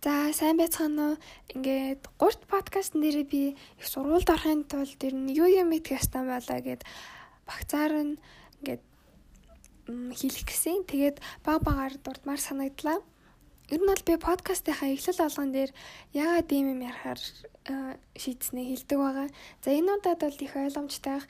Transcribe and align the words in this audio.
За 0.00 0.32
сайн 0.32 0.56
байцгаана 0.56 1.12
уу? 1.12 1.16
Ингээд 1.52 2.08
гурт 2.16 2.48
подкаст 2.48 2.96
нэрээ 2.96 3.26
би 3.28 3.42
их 3.52 3.84
сургуульд 3.84 4.32
орохын 4.32 4.64
тулд 4.64 4.96
ер 4.96 5.12
нь 5.12 5.28
юу 5.36 5.44
юм 5.44 5.68
мэдэх 5.68 6.00
ёстой 6.00 6.24
байлаа 6.24 6.60
гэд 6.64 6.88
багцаар 7.44 7.92
нь 8.08 8.16
ингээд 8.64 8.80
хэлэх 10.16 10.44
гэсэн. 10.48 10.88
Тэгээд 10.88 11.20
баг 11.44 11.60
багаар 11.68 12.00
дурдмаар 12.00 12.40
санагдлаа. 12.40 13.04
Ер 13.68 13.80
нь 13.84 13.90
бол 13.92 14.00
би 14.08 14.16
подкастынхаа 14.16 14.88
эхлэл 14.88 15.20
болгон 15.20 15.52
дээр 15.52 15.70
яагаад 16.16 16.48
ийм 16.48 16.66
юм 16.72 16.80
ярахаар 16.80 17.20
шийдснээ 18.16 18.72
хэлдэг 18.72 18.96
байгаа. 18.96 19.28
За 19.60 19.68
энэ 19.68 20.00
удаад 20.00 20.20
бол 20.24 20.38
их 20.40 20.56
ойлгомжтой. 20.56 21.20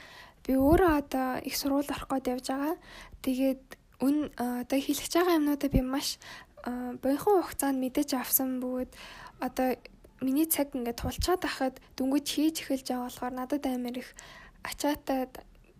Би 0.47 0.55
өөрөө 0.55 0.93
одоо 0.95 1.43
их 1.43 1.59
сургуульд 1.59 1.91
орох 1.91 2.07
гээд 2.07 2.31
явж 2.39 2.47
байгаа. 2.55 2.79
Тэгээд 3.27 3.63
үн 4.01 4.33
одоо 4.39 4.79
хэлэх 4.81 5.09
байгаа 5.13 5.37
юмнуудаа 5.37 5.69
би 5.75 5.83
маш 5.85 6.23
боёхон 6.65 7.43
хугацаанд 7.43 7.79
мэдэж 7.81 8.15
авсан 8.17 8.61
бөгөөд 8.61 8.91
одоо 9.41 9.69
миний 10.21 10.47
цаг 10.47 10.77
ингээд 10.77 11.01
тулчаад 11.01 11.41
байхад 11.41 11.75
дүнгиж 11.97 12.27
хийж 12.29 12.57
эхэлж 12.61 12.87
байгаа 12.93 13.09
болохоор 13.09 13.35
надад 13.37 13.65
амар 13.67 13.97
их 13.97 14.11
ачаатай 14.63 15.29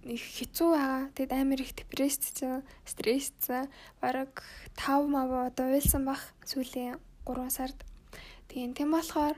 их 0.05 0.25
хэцүү 0.25 0.69
байгаа. 0.73 1.13
Тэгэд 1.13 1.33
амар 1.37 1.61
их 1.61 1.77
депрессцсэн, 1.77 2.65
стрессцсэн. 2.89 3.69
Бараг 4.01 4.41
5 4.81 5.13
мав 5.13 5.29
одоо 5.53 5.69
уйлсан 5.69 6.09
бах 6.09 6.33
сүүлийн 6.49 6.97
3 7.29 7.51
сард. 7.53 7.77
Тийм 8.49 8.73
тийм 8.73 8.97
болохоор 8.97 9.37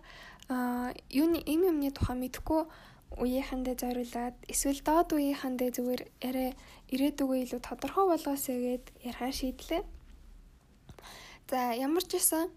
юуны 1.11 1.43
им 1.43 1.61
юмны 1.67 1.91
тухай 1.91 2.17
мэдэхгүй 2.17 2.63
үеийнхэндээ 3.19 3.77
зориулаад 3.83 4.37
эсвэл 4.49 4.81
доод 4.87 5.13
үеийнхэндээ 5.13 5.71
зүгээр 5.77 6.03
арай 6.29 6.51
ирээдүгөө 6.95 7.39
илүү 7.45 7.61
тодорхой 7.61 8.07
болгоосэй 8.09 8.59
гэд 8.63 8.85
ярихаар 9.03 9.35
шийдлээ. 9.35 9.83
За 11.53 11.77
ямар 11.77 12.01
ч 12.01 12.17
байсан 12.17 12.49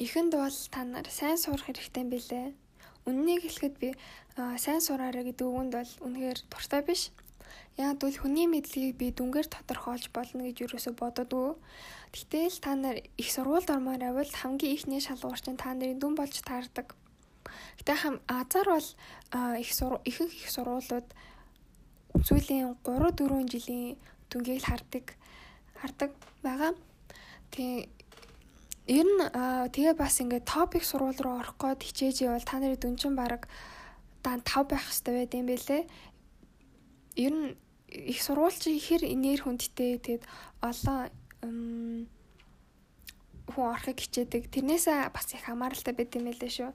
эхэнд 0.00 0.32
бол 0.32 0.58
та 0.72 0.80
нар 0.88 1.04
сайн 1.12 1.36
сурах 1.36 1.68
хэрэгтэй 1.68 2.00
юм 2.00 2.08
билэ. 2.08 2.56
Үннийг 3.04 3.44
хэлэхэд 3.44 3.76
би 3.76 3.92
сайн 4.56 4.80
сураарай 4.80 5.28
гэдэг 5.28 5.44
үгэнд 5.44 5.76
бол 5.76 5.92
үнэхээр 6.08 6.48
дуртай 6.48 6.80
биш. 6.80 7.12
Яг 7.76 8.00
бол 8.00 8.16
хүний 8.16 8.48
мэдлэгийг 8.48 8.96
би 8.96 9.12
дүнгээр 9.12 9.44
тодорхойлж 9.44 10.08
болно 10.16 10.48
гэж 10.48 10.72
юусоо 10.72 10.96
бододгоо. 10.96 11.60
Гэтэл 12.16 12.56
та 12.64 12.80
нар 12.80 12.96
их 13.20 13.28
сургуульд 13.28 13.68
ормоор 13.68 14.00
авал 14.08 14.32
хамгийн 14.32 14.72
ихний 14.72 15.04
шалгуур 15.04 15.36
чинь 15.36 15.60
та 15.60 15.76
нарын 15.76 16.00
дүн 16.00 16.16
болж 16.16 16.40
таардаг. 16.40 16.96
Гэтэ 17.76 17.92
хам 17.92 18.24
азар 18.24 18.64
бол 18.72 18.88
их 19.60 19.68
ихэнх 20.08 20.32
их 20.32 20.48
сургуулиуд 20.48 21.08
сүүлийн 22.24 22.72
3 22.88 23.04
4 23.20 23.52
жилийн 23.52 24.00
дүнгийг 24.32 24.64
хардаг 24.64 25.12
хардаг 25.76 26.16
байгаа. 26.40 26.72
Тэгээ 27.52 27.99
Ер 28.86 29.04
нь 29.04 29.20
тэгээ 29.74 29.94
бас 29.98 30.20
ингээд 30.22 30.48
топик 30.48 30.84
сурвал 30.84 31.18
руу 31.20 31.36
орох 31.42 31.56
гээд 31.60 31.84
хичээж 31.84 32.16
ивэл 32.24 32.46
та 32.46 32.62
нарын 32.62 32.80
дүн 32.80 32.96
чинь 32.96 33.18
баг 33.18 33.48
дан 34.24 34.40
5 34.40 34.70
байх 34.70 34.84
хэрэгтэй 34.88 35.14
байд 35.16 35.32
юм 35.36 35.46
бэлээ. 35.48 35.82
Ер 37.16 37.34
нь 37.34 37.48
их 37.90 38.20
сурвалж 38.22 38.62
ихэр 38.70 39.02
нэр 39.04 39.42
хүндтэй 39.42 39.98
тэгээд 39.98 40.24
олон 40.62 41.10
хүн 43.50 43.66
орохыг 43.74 43.98
хичээдэг. 44.00 44.48
Тэрнээсээ 44.54 45.10
бас 45.10 45.26
их 45.34 45.44
хамааралтай 45.44 45.94
байд 45.94 46.14
юм 46.14 46.30
байлээ 46.30 46.50
шүү. 46.50 46.70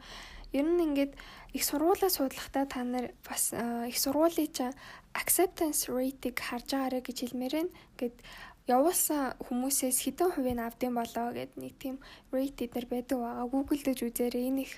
Ер 0.55 0.67
нь 0.67 0.83
ингээд 0.87 1.13
их 1.55 1.63
сургуулаа 1.63 2.11
судлахтаа 2.11 2.65
та 2.67 2.83
нар 2.83 3.11
бас 3.23 3.51
их 3.51 3.97
сургуулийн 3.99 4.51
чинь 4.51 4.75
acceptance 5.15 5.87
rate-ийг 5.91 6.39
харж 6.39 6.75
байгаарэ 6.75 6.99
гэж 7.03 7.17
хэлмээр 7.27 7.53
байна. 7.55 7.75
Ингээд 7.95 8.17
явуулсан 8.65 9.37
хүмүүсээс 9.45 9.97
хэдэн 10.01 10.29
хувийг 10.33 10.57
авдсан 10.57 10.93
болоо 10.97 11.27
гэд 11.37 11.53
нэг 11.61 11.73
тийм 11.77 11.95
rate 12.33 12.65
дээр 12.65 12.85
байдаг 12.89 13.17
байгаа. 13.21 13.45
Google 13.53 13.81
дэж 13.85 13.99
үзээрэй 14.09 14.49
энэ 14.49 14.61
их 14.65 14.73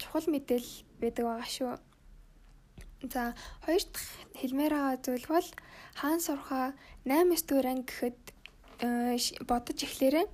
чухал 0.00 0.26
мэдээлэл 0.28 0.76
байдаг 1.00 1.24
байгаа 1.24 1.48
шүү. 1.48 1.72
За 3.08 3.32
хоёр 3.64 3.84
дахь 3.88 4.10
хэлмээр 4.40 4.72
байгаа 4.76 4.96
зүйл 5.00 5.26
бол 5.28 5.48
хаан 6.00 6.20
сурхаа 6.20 6.66
8 7.08 7.32
9 7.48 7.72
анги 7.72 7.88
гэхэд 7.88 8.20
бодож 9.48 9.78
эхлээрээ 9.84 10.26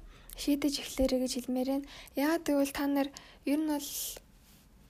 шийдэж 0.42 0.74
эхлээрэй 0.82 1.18
гэж 1.22 1.32
хэлмээр 1.34 1.68
байна. 1.70 1.86
Яагаад 2.18 2.44
гэвэл 2.46 2.74
та 2.74 2.86
нар 2.86 3.08
ер 3.46 3.58
нь 3.62 3.70
бол 3.70 3.90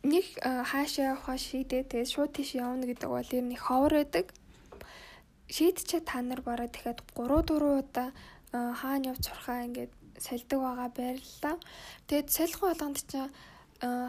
нэг 0.04 0.26
хаашаа 0.40 1.12
явахаа 1.12 1.36
шийдээ 1.36 1.82
тэгээд 1.88 2.12
шууд 2.12 2.32
тийш 2.36 2.56
явна 2.56 2.88
гэдэг 2.88 3.08
бол 3.08 3.28
ер 3.36 3.44
нь 3.44 3.56
ховор 3.56 3.92
байдаг 4.00 4.32
шийдчихэд 5.54 6.04
та 6.06 6.22
нар 6.22 6.40
бараа 6.46 6.68
дахиад 6.70 7.02
3 7.14 7.42
4 7.50 7.82
удаа 7.82 8.08
хаана 8.52 9.10
явж 9.12 9.22
сурхаа 9.26 9.66
ингээд 9.66 9.92
сольдог 10.18 10.60
байгаа 10.62 10.88
байрлалаа. 10.98 11.56
Тэгээд 12.06 12.28
солих 12.30 12.60
болгонд 12.60 12.98
чинь 13.10 13.30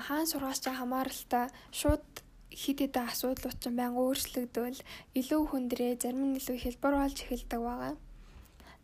хаан 0.08 0.28
сургаас 0.28 0.60
чинь 0.62 0.80
хамааралтай 0.80 1.46
шууд 1.72 2.06
хид 2.52 2.78
хидэ 2.84 3.00
асуудлууд 3.10 3.58
чинь 3.64 3.80
байнга 3.80 4.02
өөрчлөгдвөл 4.04 4.80
илүү 5.20 5.42
хүндрээ 5.48 5.94
зарим 6.04 6.36
нь 6.36 6.38
илүү 6.40 6.58
хэлбэр 6.62 6.96
болж 7.00 7.18
эхэлдэг 7.24 7.62
байгаа. 7.64 7.96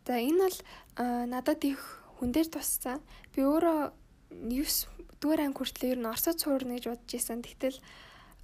За 0.06 0.14
энэ 0.16 0.40
бол 0.40 0.58
надад 1.32 1.60
их 1.68 1.82
хүн 2.16 2.32
дээр 2.32 2.48
туссан. 2.48 2.98
Би 3.36 3.44
өөрөө 3.44 3.92
9 4.32 5.20
дугаар 5.20 5.40
анги 5.44 5.58
хүртэл 5.58 5.90
ер 5.92 6.00
нь 6.00 6.08
Оросд 6.08 6.40
суурна 6.40 6.80
гэж 6.80 6.84
бодож 6.88 7.12
исэн. 7.12 7.44
Тэгтэл 7.44 7.76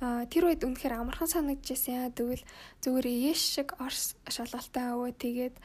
тэр 0.03 0.43
үед 0.51 0.67
үнэхээр 0.67 0.99
амархан 1.01 1.31
санагдчихсан 1.31 1.95
яа 1.95 2.11
тэгвэл 2.11 2.45
зүгээр 2.83 3.07
яш 3.35 3.41
шиг 3.41 3.79
орс 3.79 4.19
шалгалтай 4.27 4.91
аваа 4.91 5.13
тэгээд 5.15 5.57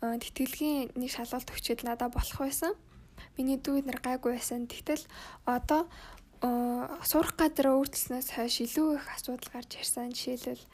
тэтгэлгийн 0.00 0.96
нэг 0.96 1.10
шалгалт 1.12 1.48
өчөөд 1.52 1.84
надад 1.84 2.12
болох 2.12 2.38
байсан. 2.40 2.72
Миний 3.36 3.56
дүү 3.56 3.84
нар 3.86 4.00
гайгүй 4.02 4.36
байсан. 4.36 4.66
Тэгтэл 4.66 5.04
одоо 5.44 5.88
сурах 7.04 7.36
газар 7.40 7.72
өөрчлснөөс 7.72 8.28
хойш 8.36 8.56
илүү 8.64 9.00
их 9.00 9.06
асуудал 9.16 9.48
гарч 9.52 9.80
ирсэн. 9.80 10.12
Жишээлбэл 10.12 10.64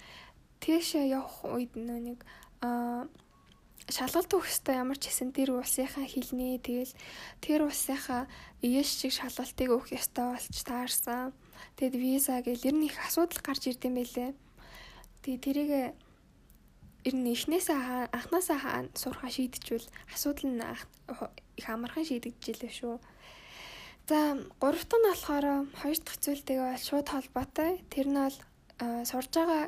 тийшээ 0.59 1.15
явах 1.15 1.44
үед 1.47 1.77
нэг 1.78 2.27
шалгалт 3.91 4.31
өгөхтэй 4.34 4.77
ямар 4.77 4.98
ч 4.98 5.10
хэсэн 5.10 5.31
тэр 5.34 5.56
улсынхаа 5.56 6.06
хилний 6.06 6.59
тэгэл 6.59 6.94
тэр 7.42 7.66
улсынхаа 7.66 8.27
яш 8.62 8.88
шиг 8.98 9.15
шалгалтыг 9.15 9.71
өгөх 9.71 9.94
ёстой 9.94 10.34
болж 10.34 10.56
таарсан. 10.62 11.32
Тэгэд 11.76 11.94
виза 11.97 12.41
гэл 12.43 12.66
ер 12.69 12.76
нь 12.76 12.87
их 12.88 12.97
асуудал 13.00 13.41
гарч 13.43 13.62
ирдэм 13.71 13.94
байлээ. 13.97 14.31
Тэгээ 15.22 15.44
тэрийг 15.44 15.71
ер 17.09 17.15
нь 17.16 17.32
эхнээсээ 17.32 18.12
анханасаа 18.12 18.59
хаан 18.60 18.87
сурхаа 18.94 19.31
шийдчихвэл 19.32 19.88
асуудал 20.15 20.47
нь 20.48 20.60
их 21.56 21.66
амархан 21.69 22.04
шийдэгдчихлээ 22.04 22.72
шүү. 22.72 22.97
За 24.09 24.19
гуравт 24.60 24.93
нь 24.93 25.06
болохоор 25.09 25.47
хоёр 25.81 25.98
дахь 26.03 26.21
зүйлтэйгээ 26.25 26.66
бол 26.72 26.87
шууд 26.88 27.09
холбоотой. 27.09 27.72
Тэр 27.92 28.06
нь 28.12 28.21
бол 28.21 28.38
сурж 29.10 29.32
байгаа 29.32 29.65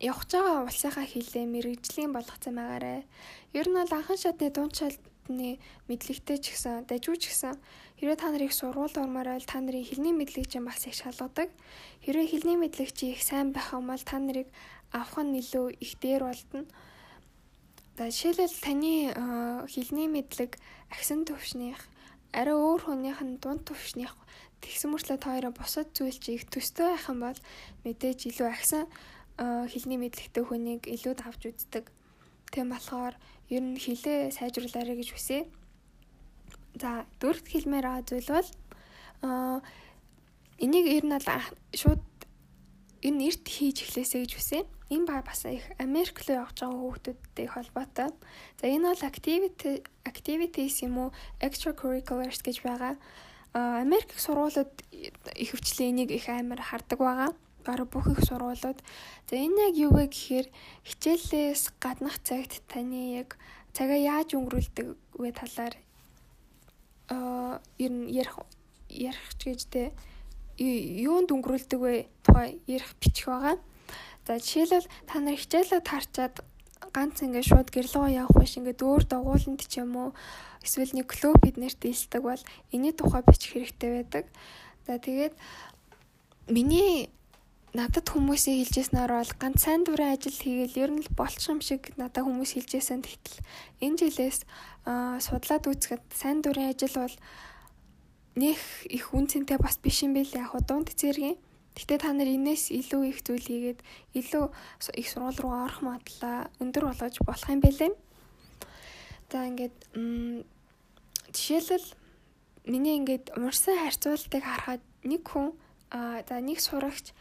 явж 0.00 0.28
байгаа 0.32 0.64
улсынхаа 0.68 1.06
хилээ 1.08 1.44
мэрэгжлийн 1.50 2.12
болгоцсон 2.12 2.54
байгаарэ. 2.56 3.04
Ер 3.58 3.66
нь 3.68 3.76
бол 3.76 3.92
анхан 3.96 4.18
шатны 4.20 4.48
дундчал 4.52 4.96
бидний 5.26 5.58
мэдлэгтэй 5.90 6.38
ч 6.38 6.54
гэсэн 6.54 6.86
дажгүй 6.86 7.18
ч 7.18 7.34
гэсэн 7.34 7.58
хэрвээ 7.96 8.18
та 8.20 8.28
нарыг 8.30 8.52
сургуульд 8.52 8.96
ормоор 9.00 9.28
байл 9.32 9.46
та 9.48 9.60
нарын 9.60 9.84
хэлний 9.84 10.12
мэдлэг 10.12 10.46
чинь 10.52 10.68
бас 10.68 10.84
их 10.84 10.94
шалгадаг. 10.96 11.48
Хэрвээ 12.04 12.26
хэлний 12.28 12.56
мэдлэг 12.60 12.92
чи 12.92 13.16
их 13.16 13.22
сайн 13.24 13.52
байх 13.56 13.72
юм 13.72 13.88
бол 13.88 14.02
та 14.04 14.20
нарыг 14.20 14.48
авах 14.92 15.24
нь 15.24 15.40
илүү 15.40 15.80
их 15.80 15.96
дээр 16.00 16.28
болдно. 16.28 16.68
За 17.96 18.12
жишээлбэл 18.12 18.60
таны 18.60 18.92
хэлний 19.72 20.08
мэдлэг 20.12 20.60
агсан 20.92 21.24
төвшнийх 21.24 21.80
арай 22.36 22.52
өөр 22.52 22.80
хүнийх 22.84 23.24
нь 23.24 23.40
дунд 23.40 23.64
төвшнийх 23.64 24.12
тэгсэн 24.60 24.92
мөртлөө 24.92 25.16
та 25.16 25.32
хоёроо 25.32 25.52
бусад 25.56 25.88
зүйл 25.96 26.20
чи 26.20 26.36
их 26.36 26.44
төстэй 26.52 26.92
байх 26.92 27.08
юм 27.08 27.24
бол 27.24 27.40
мэдээж 27.84 28.20
илүү 28.28 28.48
агсан 28.52 28.84
хэлний 29.40 29.96
мэдлэгтэй 30.00 30.44
хүнийг 30.44 30.82
илүү 30.84 31.14
давж 31.16 31.40
үздэг. 31.48 31.88
Тийм 32.52 32.68
болохоор 32.72 33.16
ер 33.48 33.62
нь 33.64 33.80
хилээ 33.80 34.32
сайжруулаарай 34.36 34.96
гэж 35.00 35.08
хүсье. 35.12 35.48
За 36.76 37.08
дөрөвт 37.20 37.48
хэлмээр 37.48 37.86
байгаа 37.88 38.04
зүйл 38.04 38.30
бол 38.36 38.50
аа 39.24 39.58
энийг 40.60 40.86
ер 40.92 41.04
нь 41.08 41.14
бол 41.16 41.28
шууд 41.72 42.04
ер 43.00 43.14
нь 43.16 43.24
эрт 43.28 43.44
хийж 43.48 43.84
эхлэсэй 43.84 44.24
гэж 44.24 44.32
хүсье. 44.36 44.60
Энэ 44.92 45.08
ба 45.08 45.24
бас 45.24 45.44
их 45.48 45.64
Америк 45.80 46.20
руу 46.28 46.36
явж 46.44 46.56
байгаа 46.60 46.80
хүүхдүүдтэй 46.80 47.46
холбоотой. 47.48 48.10
За 48.60 48.64
энэ 48.68 48.92
бол 48.92 49.02
activity 49.08 49.72
activities 50.04 50.84
юм 50.84 50.94
уу 51.00 51.08
extracurriculars 51.40 52.40
гэж 52.44 52.60
байгаа. 52.60 52.94
А 53.56 53.80
Америк 53.80 54.12
сургуулиуд 54.16 54.72
ихэвчлэн 55.32 55.90
энийг 55.96 56.10
их 56.12 56.28
амар 56.28 56.60
хардаг 56.60 57.00
байгаа 57.00 57.32
бараг 57.66 57.88
бүх 57.90 58.06
их 58.12 58.20
сургуулиуд. 58.20 58.78
За 59.28 59.34
энэ 59.34 59.72
яг 59.72 59.74
юу 59.76 59.92
вэ 59.96 60.06
гэхээр 60.12 60.46
хичээлээс 60.86 61.62
гаднах 61.82 62.20
цагт 62.22 62.62
таны 62.70 63.18
яг 63.20 63.40
цагаа 63.74 63.98
яаж 63.98 64.38
өнгөрүүлдэг 64.38 64.86
вэ 65.18 65.30
талаар 65.34 65.74
аа 67.08 67.60
ер 67.78 67.92
нь 67.92 68.10
ярих 68.10 68.38
ярих 68.88 69.26
ч 69.38 69.52
гэжтэй 69.52 69.92
юунд 70.58 71.30
өнгөрүүлдэг 71.30 71.80
вэ 71.80 71.94
тухай 72.24 72.60
ярих 72.66 72.96
бичих 73.00 73.28
байгаа. 73.28 73.56
За 74.26 74.40
жишээлбэл 74.40 74.88
та 75.06 75.20
нар 75.20 75.36
хичээлээ 75.36 75.80
таарчаад 75.84 76.36
ганц 76.96 77.20
ингээд 77.20 77.48
шууд 77.48 77.68
гэрлөө 77.70 78.06
явах 78.16 78.36
биш 78.40 78.56
ингээд 78.56 78.80
өөр 78.80 79.04
дагууланд 79.04 79.62
ч 79.68 79.84
юм 79.84 79.92
уу 79.96 80.10
эсвэл 80.64 80.96
нэг 80.96 81.06
клуб 81.12 81.36
биднэрт 81.44 81.78
дийлдэг 81.78 82.22
бол 82.24 82.42
энэний 82.72 82.94
тухай 82.96 83.22
бичих 83.22 83.52
хэрэгтэй 83.52 83.90
байдаг. 84.00 84.24
За 84.88 84.98
тэгээд 84.98 85.34
миний 86.48 87.10
надад 87.76 88.08
хүмүүсийн 88.08 88.64
хэлжсэнээр 88.64 89.12
бол 89.12 89.32
ганц 89.36 89.68
сайн 89.68 89.84
дурын 89.84 90.16
ажил 90.16 90.32
хийгээл 90.32 90.80
ер 90.80 90.90
нь 90.96 91.04
л 91.04 91.12
болчих 91.12 91.52
юм 91.52 91.60
шиг 91.60 91.92
надад 92.00 92.24
хүмүүс 92.24 92.56
хэлжсэн. 92.56 93.04
Тэгтэл 93.04 93.44
энэ 93.84 93.98
жилээс 94.00 94.38
судлаад 95.20 95.64
үзэхэд 95.68 96.04
сайн 96.16 96.40
дурын 96.40 96.72
ажил 96.72 96.96
бол 96.96 97.16
нэх 98.40 98.60
их 98.88 99.12
үн 99.12 99.28
цэнтэй 99.28 99.60
бас 99.60 99.76
биш 99.76 100.00
юм 100.08 100.16
байл 100.16 100.32
яг 100.32 100.56
дунд 100.64 100.88
зэргийн. 100.88 101.36
Гэтэ 101.76 102.00
та 102.00 102.16
нар 102.16 102.32
энэс 102.32 102.72
илүү 102.72 103.02
их 103.12 103.20
зүйл 103.20 103.44
хийгээд 103.44 103.80
илүү 104.16 104.44
их 104.96 105.06
сургууль 105.12 105.40
руу 105.44 105.52
орох 105.68 105.84
магадлалаа 105.84 106.48
өндөр 106.56 106.84
болгож 106.88 107.20
болох 107.28 107.48
юм 107.52 107.60
байлээ. 107.60 107.92
За 109.28 109.44
ингээд 109.44 109.76
жишээлбэл 111.36 111.88
миний 112.64 112.96
ингээд 112.96 113.36
уншсан 113.36 113.76
харьцуултыг 113.84 114.40
харахад 114.40 114.80
нэг 115.04 115.28
хүн 115.28 115.52
а 115.92 116.24
за 116.24 116.40
нэг 116.40 116.64
сурагч 116.64 117.12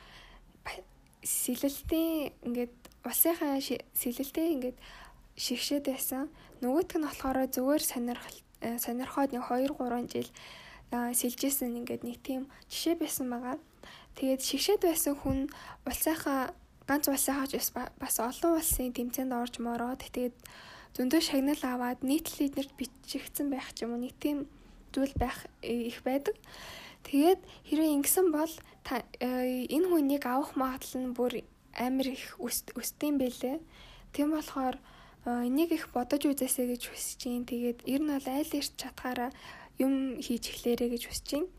сэлэлтийн 1.25 2.37
ингээд 2.45 2.75
улсынхаа 3.01 3.57
сэлэлтийн 3.59 4.53
ингээд 4.61 4.77
шигшээд 5.35 5.89
байсан. 5.89 6.29
Нөгөөтг 6.61 7.01
нь 7.01 7.05
болохоор 7.09 7.49
зүгээр 7.49 7.83
сонирхол 7.83 8.37
э, 8.61 8.77
сонирхоод 8.77 9.33
нэг 9.33 9.43
2 9.49 9.73
3 9.73 10.05
жил 10.13 10.29
сэлжсэн 10.93 11.75
ингээд 11.81 12.05
нэг 12.05 12.17
тийм 12.21 12.47
жишээ 12.69 12.95
байсан 13.01 13.27
байгаа. 13.33 13.57
Тэгээд 14.15 14.41
шигшээд 14.45 14.81
байсан 14.85 15.13
хүн 15.17 15.49
улсынхаа 15.83 16.53
ганц 16.87 17.05
улсынхаа 17.09 17.89
бас 17.99 18.15
олон 18.21 18.61
улсын 18.61 18.93
тэмцээнд 18.93 19.33
орж 19.33 19.59
мороод 19.59 20.05
тэгээд 20.05 20.35
зөндөө 20.95 21.21
шагнал 21.25 21.61
аваад 21.65 21.99
нийтлэл 22.05 22.47
эднэрт 22.47 22.71
бичигдсэн 22.79 23.51
байх 23.51 23.73
ч 23.75 23.83
юм 23.83 23.97
уу 23.97 24.01
нэг 24.05 24.15
тийм 24.21 24.47
зүйл 24.93 25.11
байх 25.19 25.49
э, 25.59 25.91
их 25.91 25.99
байдаг. 26.07 26.37
Тэгээд 27.05 27.41
хэрвээ 27.69 27.95
ингэсэн 28.01 28.27
бол 28.33 28.53
э, 29.21 29.69
энэ 29.69 29.87
хүнийг 29.89 30.25
авах 30.25 30.57
магадлал 30.57 31.05
нь 31.05 31.13
бүр 31.13 31.33
амар 31.77 32.07
их 32.09 32.33
өсдөм 32.41 33.21
байлээ. 33.21 33.61
Тийм 34.09 34.33
болохоор 34.33 34.81
э, 35.29 35.45
энийг 35.45 35.71
их 35.77 35.93
бодож 35.93 36.25
үзээсэй 36.25 36.65
гэж 36.73 36.81
хүсэж 36.89 37.19
байна. 37.29 37.45
Тэгээд 37.45 37.79
ер 37.85 38.01
нь 38.01 38.09
бол 38.09 38.27
айл 38.33 38.51
ирч 38.57 38.73
чадхаараа 38.81 39.29
юм 39.77 40.17
хийж 40.17 40.43
эхлээрэй 40.49 40.89
гэж 40.97 41.03
хүсэж 41.05 41.29
байна. 41.29 41.49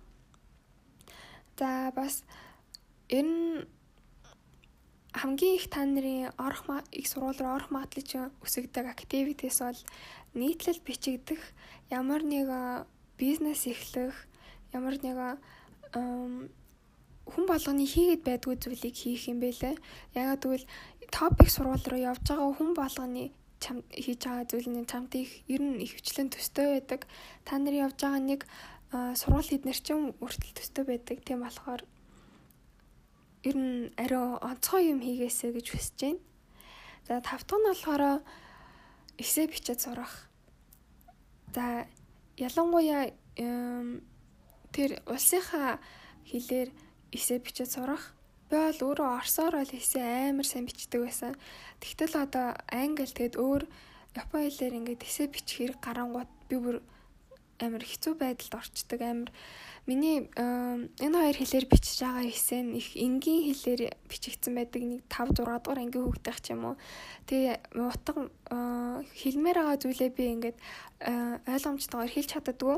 За 1.59 1.95
бас 1.95 2.27
ер 3.09 3.23
нь 3.23 3.71
хамгийн 5.15 5.57
их 5.57 5.71
та 5.71 5.87
нарын 5.87 6.35
орох 6.37 6.67
их 6.91 7.07
сургууль 7.07 7.39
руу 7.39 7.55
орох 7.57 7.71
магадлал 7.71 8.35
өсөгдөг 8.45 8.85
activities 8.91 9.63
бол 9.63 9.81
нийтлэл 10.35 10.81
бичигдэх, 10.85 11.41
ямар 11.89 12.21
нэг 12.21 12.51
бизнес 13.17 13.65
эхлэх, 13.65 14.13
ямар 14.73 14.97
нэг 15.03 15.39
хүн 17.27 17.45
болгоны 17.51 17.85
хийгээд 17.87 18.23
байдгүй 18.23 18.55
зүйлийг 18.63 18.95
хийх 18.95 19.27
юм 19.27 19.43
бэлээ. 19.43 19.75
Ягаад 20.15 20.43
гэвэл 20.47 20.67
топик 21.11 21.51
сурвал 21.51 21.83
руу 21.83 21.99
явж 21.99 22.23
байгаа 22.23 22.55
хүн 22.55 22.71
болгоны 22.79 23.35
чам 23.59 23.83
хийж 23.91 24.21
байгаа 24.23 24.47
зүйлний 24.47 24.87
чамд 24.87 25.15
их 25.19 25.31
ер 25.51 25.63
нь 25.63 25.83
их 25.83 25.99
хвчлэн 25.99 26.31
төстэй 26.31 26.79
байдаг. 26.79 27.11
Та 27.43 27.59
нар 27.59 27.75
явж 27.75 27.99
байгаа 27.99 28.23
нэг 28.23 28.41
сурвал 29.19 29.49
эднэр 29.51 29.79
чинь 29.83 30.15
үртэл 30.23 30.55
төстэй 30.55 30.85
байдаг. 30.87 31.19
Тийм 31.27 31.43
болохоор 31.43 31.83
ер 33.43 33.57
нь 33.59 33.91
ариу 33.99 34.39
онцгой 34.39 34.95
юм 34.95 35.03
хийгээсэй 35.03 35.51
гэж 35.51 35.67
хүсэж 35.75 35.99
байна. 35.99 36.23
За 37.11 37.21
тавтах 37.21 37.59
нь 37.59 37.69
болохоор 37.71 38.23
эсээ 39.19 39.47
бичээд 39.51 39.81
сурах. 39.83 40.31
За 41.55 41.87
ялангуяа 42.39 43.11
Тэр 44.76 45.00
улсынхаа 45.08 45.81
хэлээр 46.28 46.69
эсээ 47.17 47.40
бичиж 47.40 47.73
сурах. 47.73 48.12
Би 48.52 48.61
бол 48.61 48.93
өөрөө 48.93 49.08
орсоор 49.25 49.56
бол 49.56 49.73
эсээ 49.73 50.37
амар 50.37 50.44
сайн 50.44 50.69
бичдэг 50.69 51.00
байсан. 51.00 51.32
Тэгтэл 51.81 52.20
одоо 52.20 52.52
англи 52.69 53.08
тэгэд 53.08 53.40
өөр 53.40 53.64
япон 54.20 54.44
хэлээр 54.44 54.76
ингээд 54.76 55.00
эсээ 55.00 55.32
бичих 55.32 55.56
хэрэг 55.64 55.81
гарангууд 55.81 56.31
би 56.52 56.56
бүр 56.61 56.76
амар 57.64 57.81
хэцүү 57.81 58.20
байдалд 58.20 58.52
орчдөг 58.61 59.00
амар 59.00 59.31
миний 59.88 60.28
энэ 60.37 61.17
хоёр 61.17 61.37
хэлээр 61.40 61.67
бичиж 61.73 62.05
байгаа 62.05 62.28
эсээ 62.28 62.61
нь 62.69 62.76
их 62.76 62.88
энгийн 63.00 63.49
хэлээр 63.49 63.96
бичигдсэн 64.11 64.52
байдаг 64.61 64.82
нэг 64.84 65.00
5 65.08 65.40
6 65.40 65.40
дугаар 65.40 65.81
ангийн 65.81 66.05
хүүхдтэй 66.05 66.37
ч 66.43 66.46
юм 66.52 66.62
уу 66.69 66.76
тэгээ 67.31 67.81
утга 67.81 68.28
хэлмээр 69.20 69.56
байгаа 69.56 69.81
зүйлээ 69.81 70.11
би 70.12 70.25
ингээд 70.37 70.58
ойлгомжтойгоор 71.49 72.12
хэлж 72.12 72.28
чаддаггүй 72.34 72.76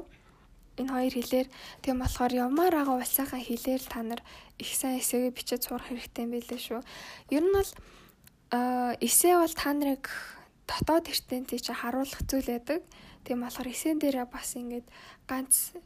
энэ 0.81 0.93
хоёр 0.95 1.15
хэлээр 1.15 1.49
тийм 1.83 1.97
болохоор 1.99 2.33
явмаар 2.33 2.75
байгаа 2.79 2.97
улсынхаа 2.99 3.43
хэлээр 3.43 3.83
та 3.87 4.01
нар 4.03 4.21
их 4.59 4.71
сайн 4.75 4.99
эсээгээ 5.03 5.37
бичиж 5.37 5.61
сурах 5.67 5.91
хэрэгтэй 5.91 6.25
юм 6.25 6.33
байлээ 6.35 6.61
шүү. 6.63 6.81
Ер 7.35 7.45
нь 7.45 7.55
бол 7.55 7.71
эсээ 9.03 9.35
бол 9.39 9.55
та 9.55 9.71
нарыг 9.75 10.05
дотоод 10.69 11.09
эртэнтэй 11.09 11.59
чи 11.59 11.73
харуулах 11.73 12.23
зүйл 12.29 12.49
байдаг. 12.49 12.81
Тийм 13.25 13.45
болохоор 13.45 13.69
эсэн 13.69 13.99
дээрээ 13.99 14.27
бас 14.31 14.57
ингээд 14.57 14.87
ганц 15.29 15.77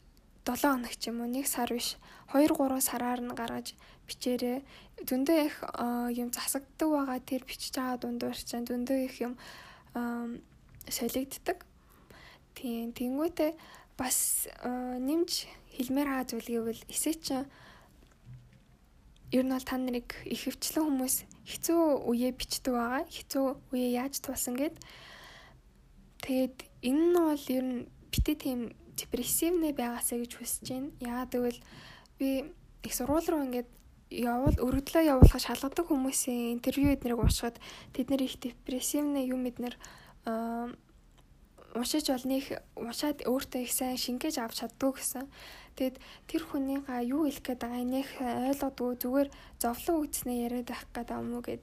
7 0.47 0.59
хоног 0.59 0.95
ч 0.99 1.11
юм 1.11 1.23
уу 1.23 1.31
1 1.31 1.47
сар 1.47 1.71
биш 1.71 1.99
2 2.35 2.51
3 2.51 2.81
сараар 2.83 3.21
нь 3.23 3.35
гаргаж 3.35 3.75
бичээрээ 4.07 4.59
зөндөө 5.07 5.39
их 5.47 5.57
юм 6.19 6.29
засагддаг 6.35 6.89
байгаа 6.91 7.19
тэр 7.23 7.43
бичиж 7.47 7.75
байгаа 7.79 7.99
дундуур 8.03 8.35
чинь 8.35 8.67
зөндөө 8.67 8.99
их 9.07 9.17
юм 9.23 9.35
солигддаг. 10.91 11.59
Тийм 12.55 12.93
тэнгуүтэй 12.93 13.55
бас 13.99 14.49
нэмж 14.65 15.31
хэлмээр 15.77 16.09
байгаа 16.09 16.27
зүйл 16.29 16.49
гэвэл 16.49 16.83
эсэ 16.89 17.13
чи 17.21 17.37
ер 19.33 19.45
нь 19.45 19.53
бол 19.53 19.65
та 19.65 19.77
нарыг 19.81 20.13
их 20.29 20.45
хвчлэн 20.45 20.85
хүмүүс 20.85 21.17
хэцүү 21.49 22.05
үеэ 22.05 22.37
бичдэг 22.37 22.73
байгаа. 22.77 23.03
Хэцүү 23.09 23.47
үеэ 23.73 23.89
яаж 24.05 24.21
тулсан 24.21 24.55
гэд. 24.61 24.77
Тэгээд 26.21 26.57
энэ 26.85 27.05
нь 27.09 27.17
бол 27.17 27.45
ер 27.49 27.65
нь 27.65 27.81
битээ 28.13 28.37
тийм 28.37 28.61
депрессивнэ 28.93 29.73
байгаасаа 29.73 30.21
гэж 30.21 30.33
хүсэж 30.37 30.67
байна. 30.69 30.91
Яагаад 31.01 31.33
гэвэл 31.33 31.61
би 32.21 32.29
их 32.85 32.93
сургууль 32.93 33.29
руу 33.33 33.43
ингээд 33.49 33.71
явал 34.13 34.57
өргөдлөө 34.61 35.09
явуулах 35.09 35.41
шалгадаг 35.41 35.89
хүмүүсийн 35.89 36.53
интервью 36.61 36.93
эднэрийг 36.93 37.25
уншихад 37.25 37.57
тэд 37.97 38.13
нар 38.13 38.21
их 38.21 38.37
депрессивнэ 38.37 39.25
юм 39.25 39.49
эднэр 39.49 39.75
уншиж 41.73 42.07
олныг 42.13 42.45
уншаад 42.77 43.25
өөртөө 43.25 43.61
их 43.65 43.73
сайн 43.73 43.97
шингээж 43.97 44.37
авч 44.39 44.61
чаддгүй 44.61 44.93
гэсэн. 44.97 45.27
Тэгэд 45.77 45.97
тэр 46.29 46.43
хүнийгаа 46.45 47.01
юу 47.01 47.25
хэлэх 47.25 47.45
гээд 47.49 47.61
байгаа 47.65 47.85
нэх 47.89 48.09
ойлгодгүй 48.21 48.91
зүгээр 49.01 49.29
зовлон 49.57 49.97
үүснээ 50.05 50.39
яриад 50.47 50.69
байх 50.69 50.85
гэдэг 50.93 51.17
юм 51.17 51.31
уу 51.33 51.43
гэд 51.43 51.63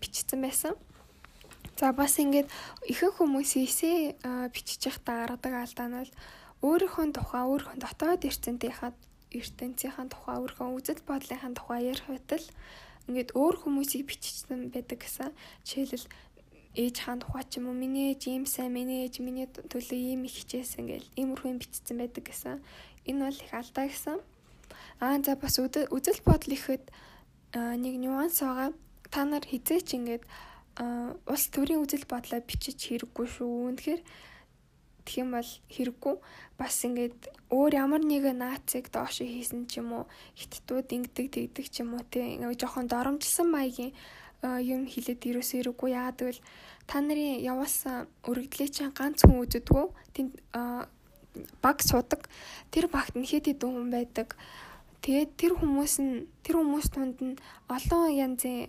бичсэн 0.00 0.40
байсан. 0.40 0.74
За 1.76 1.92
бас 1.92 2.16
ингээд 2.16 2.48
ихэнх 2.88 3.20
хүмүүс 3.20 3.52
эсээ 3.60 4.16
бичиж 4.52 4.88
явахдаа 4.88 5.36
гаргадаг 5.36 5.54
алдаа 5.60 5.88
нь 5.88 5.98
бол 6.00 6.12
өөрийнхөө 6.64 7.06
тухай 7.12 7.42
өөрийнхөө 7.44 7.78
дотоод 7.80 8.22
эрдэнтийнхаа 8.28 8.92
эрдэнцийн 9.32 10.08
тухай 10.12 10.36
өөрийнхөө 10.40 10.68
үзэл 10.76 11.02
бодлынхаа 11.08 11.52
тухай 11.56 11.80
ярих 11.92 12.06
байтал 12.08 12.46
ингээд 13.08 13.34
өөр 13.34 13.56
хүмүүсийг 13.64 14.06
бичсэн 14.06 14.70
байдаг 14.70 14.98
гэсэн. 15.02 15.32
Жишээлбэл 15.66 16.06
ээж 16.72 16.96
хаан 17.04 17.20
тухай 17.20 17.44
ч 17.44 17.60
юм 17.60 17.68
уу 17.68 17.76
миний 17.76 18.16
ээж 18.16 18.32
ийм 18.32 18.44
сайн 18.48 18.72
миний 18.72 19.04
ээж 19.04 19.20
миний 19.20 19.44
төлөө 19.44 19.98
ийм 19.98 20.24
их 20.24 20.32
хичээсэн 20.32 20.88
гэл 20.88 21.08
иймэрхүү 21.20 21.50
юм 21.52 21.58
бичсэн 21.60 21.96
байдаг 22.00 22.24
гэсэн. 22.24 22.64
Энэ 23.04 23.20
бол 23.28 23.40
их 23.44 23.52
алдаа 23.52 23.86
гэсэн. 23.92 24.18
Аа 25.04 25.20
за 25.20 25.36
бас 25.36 25.60
үзэл 25.60 26.20
бодол 26.24 26.56
ихэд 26.56 26.84
нэг 27.52 27.94
нюанс 28.00 28.40
байгаа. 28.40 28.72
Та 29.12 29.28
нар 29.28 29.44
хизээч 29.44 30.00
ингээд 30.00 30.24
улс 31.28 31.46
төрийн 31.52 31.84
үзэл 31.84 32.08
бодлоо 32.08 32.40
бичиж 32.40 32.80
хэрэггүй 32.88 33.26
шүү. 33.28 33.76
Үнэхээр 33.76 34.00
тэгэх 35.04 35.20
юм 35.20 35.36
бол 35.36 35.50
хэрэггүй. 35.68 36.14
Бас 36.56 36.76
ингээд 36.88 37.20
өөр 37.52 37.72
ямар 37.76 38.00
нэг 38.00 38.24
нацыг 38.32 38.88
доош 38.88 39.20
хийсэн 39.20 39.68
ч 39.68 39.84
юм 39.84 39.92
уу 39.92 40.04
хиттүүд 40.40 40.88
ингэдэг 40.88 41.26
тэгдэг 41.28 41.66
ч 41.68 41.84
юм 41.84 42.00
уу 42.00 42.04
тий 42.08 42.40
ингээд 42.40 42.64
жоохон 42.64 42.88
доромжилсан 42.88 43.52
маягийн 43.52 43.92
юм 44.42 44.90
хэлээд 44.90 45.22
ерөөсөө 45.22 45.58
хэрэггүй 45.62 45.90
яагаад 45.94 46.18
гэвэл 46.18 46.40
та 46.90 46.98
нарын 46.98 47.38
явуулсан 47.46 48.10
өргөдлөө 48.26 48.68
чинь 48.74 48.90
ганц 48.90 49.22
хүн 49.22 49.46
үзэдгүү. 49.46 49.86
Тэнд 50.14 50.32
баг 51.62 51.78
судаг 51.80 52.26
тэр 52.74 52.90
багт 52.90 53.14
нь 53.14 53.26
хэд 53.26 53.54
хэдэн 53.54 53.70
хүн 53.70 53.88
байдаг. 53.94 54.34
Тэгээд 55.02 55.30
тэр 55.38 55.52
хүмүүс 55.58 55.94
нь 56.02 56.26
тэр 56.42 56.58
хүмүүс 56.58 56.86
тунд 56.90 57.18
нь 57.22 57.38
олон 57.70 58.10
янзын 58.10 58.66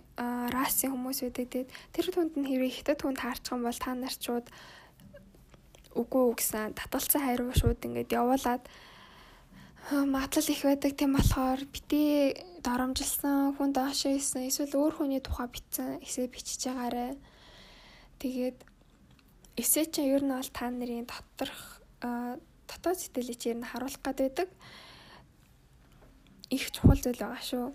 расын 0.54 0.94
хүмүүс 0.94 1.18
байдаг. 1.26 1.46
Тэгээд 1.50 1.70
тэр 1.90 2.06
тунд 2.14 2.32
нь 2.38 2.46
хэрэг 2.46 2.70
хятад 2.70 3.02
хүн 3.02 3.18
таарчих 3.18 3.54
юм 3.54 3.66
бол 3.66 3.78
та 3.78 3.94
нар 3.94 4.14
чууд 4.14 4.46
үгүй 5.94 6.24
гэсэн 6.38 6.74
татгалцсан 6.78 7.22
хариу 7.22 7.54
шууд 7.54 7.82
ингээд 7.82 8.14
явуулаад 8.14 8.62
магадлал 9.90 10.50
их 10.54 10.62
байдаг. 10.62 10.92
Тийм 10.94 11.14
болохоор 11.14 11.60
битээ 11.70 12.53
доромжилсан 12.64 13.54
хүн 13.54 13.70
доошоо 13.76 14.16
исэн 14.16 14.48
эсвэл 14.48 14.72
өөр 14.80 14.92
хүний 14.96 15.20
тухай 15.20 15.48
бичсэн 15.52 16.00
эсээ 16.00 16.26
бичиж 16.32 16.64
байгаарэ. 16.72 17.20
Тэгээд 18.20 18.58
эсэ 19.60 19.92
чинь 19.92 20.10
ер 20.16 20.24
нь 20.24 20.32
бол 20.32 20.50
та 20.50 20.72
нарын 20.72 21.04
доторх 21.04 21.84
дотоод 22.00 22.98
сэтгэлийг 22.98 23.42
ер 23.44 23.58
нь 23.60 23.68
харуулах 23.68 24.00
гад 24.00 24.18
байдаг. 24.18 24.48
Их 26.48 26.72
чухал 26.72 27.00
зүйл 27.04 27.20
байгаа 27.20 27.44
шүү. 27.44 27.66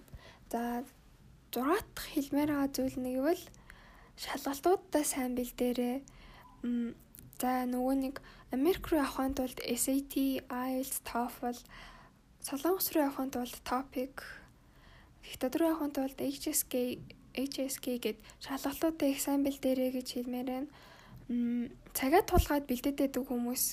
За 0.50 0.82
6 1.54 1.86
дахь 1.94 2.10
хэлмээр 2.14 2.50
байгаа 2.50 2.70
зүйл 2.74 2.98
нэг 2.98 3.18
бол 3.22 3.44
шалгалтуудаа 4.18 5.04
сайн 5.06 5.38
бэлдээрээ. 5.38 5.98
За 7.40 7.52
нөгөө 7.70 7.96
нэг 8.04 8.16
Америк 8.52 8.90
руу 8.90 9.06
явахын 9.06 9.38
тулд 9.38 9.62
SAT, 9.62 10.42
IELTS, 10.50 11.06
TOEFL, 11.06 11.58
Солонгос 12.42 12.90
руу 12.92 13.06
явахын 13.06 13.30
тулд 13.30 13.56
TOPIK, 13.64 14.39
Руу 15.60 15.70
явахын 15.72 15.94
тулд 15.96 16.20
HSK, 16.20 17.00
HSK 17.36 17.86
гэд 18.04 18.18
шалгалтуудаа 18.44 19.08
их 19.10 19.22
сайн 19.22 19.44
бэлдээрээ 19.46 19.92
гэж 19.96 20.08
хэлмээр 20.16 20.48
байна. 20.50 20.70
Цагаа 21.94 22.24
тулгаад 22.26 22.66
бэлдээдэг 22.66 23.24
хүмүүс 23.30 23.64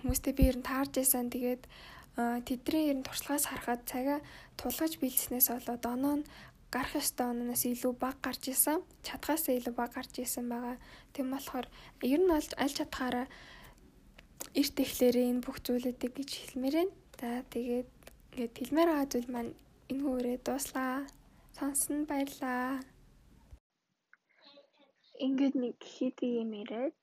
хүмүүстэй 0.00 0.32
би 0.32 0.48
ер 0.48 0.56
нь 0.58 0.66
таарж 0.66 0.92
байсан. 0.96 1.28
Тэгээд 1.28 1.62
тэдний 2.48 2.84
ер 2.90 2.98
нь 2.98 3.06
туршлагаас 3.06 3.50
харахад 3.50 3.82
цагаа 3.84 4.18
тулгаж 4.56 4.98
бэлдснээс 5.02 5.48
болоод 5.52 5.84
оноо 5.86 6.14
нь 6.22 6.28
гарах 6.70 6.94
ёстой 7.00 7.26
ононоос 7.32 7.64
илүү 7.64 7.92
бага 7.98 8.18
гарч 8.22 8.52
исэн. 8.52 8.80
Чадхаасаа 9.06 9.54
илүү 9.58 9.74
бага 9.74 9.98
гарч 9.98 10.14
исэн 10.22 10.46
байгаа. 10.48 10.76
Тэм 11.14 11.26
болохоор 11.32 11.66
ер 12.02 12.20
нь 12.22 12.34
аль 12.34 12.76
чадхаараа 12.78 13.26
эрт 14.54 14.76
эхлээрээ 14.84 15.26
энэ 15.32 15.44
бүх 15.44 15.58
зүйлүүдийг 15.64 16.12
гэж 16.16 16.30
хэлмээр 16.38 16.76
байна. 16.78 16.94
За 17.20 17.28
тэгээд 17.54 17.90
ингээд 18.32 18.54
хэлмээр 18.58 18.88
байгаа 18.90 19.08
зүйл 19.12 19.30
маань 19.32 19.52
энэ 19.90 20.02
хүрээ 20.04 20.38
дууслаа. 20.46 20.96
Сонсон 21.56 21.98
баярлаа. 22.08 22.80
Ингээд 25.24 25.54
нэг 25.62 25.76
хийдэг 25.92 26.30
юм 26.42 26.50
яриад 26.62 26.97